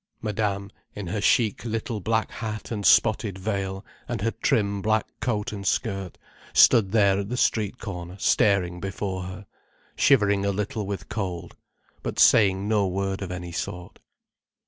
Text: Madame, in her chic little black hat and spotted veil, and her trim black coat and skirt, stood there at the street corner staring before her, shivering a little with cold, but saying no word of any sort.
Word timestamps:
Madame, 0.19 0.71
in 0.95 1.05
her 1.05 1.21
chic 1.21 1.63
little 1.63 1.99
black 2.01 2.31
hat 2.31 2.71
and 2.71 2.87
spotted 2.87 3.37
veil, 3.37 3.85
and 4.07 4.21
her 4.21 4.31
trim 4.31 4.81
black 4.81 5.05
coat 5.19 5.51
and 5.53 5.67
skirt, 5.67 6.17
stood 6.55 6.91
there 6.91 7.19
at 7.19 7.29
the 7.29 7.37
street 7.37 7.77
corner 7.77 8.17
staring 8.17 8.79
before 8.79 9.21
her, 9.21 9.45
shivering 9.95 10.43
a 10.43 10.49
little 10.49 10.87
with 10.87 11.07
cold, 11.07 11.55
but 12.01 12.17
saying 12.17 12.67
no 12.67 12.87
word 12.87 13.21
of 13.21 13.29
any 13.31 13.51
sort. 13.51 13.99